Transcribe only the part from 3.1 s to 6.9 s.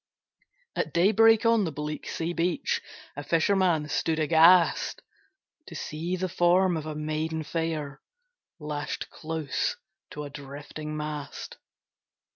A fisherman stood aghast, To see the form of